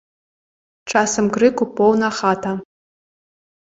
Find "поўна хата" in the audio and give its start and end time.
1.77-2.59